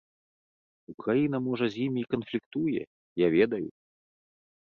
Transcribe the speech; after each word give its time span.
Украіна, 0.93 1.37
можа, 1.47 1.65
з 1.75 1.83
імі 1.85 1.99
і 2.03 2.09
канфліктуе, 2.15 2.81
я 3.25 3.31
ведаю. 3.35 3.67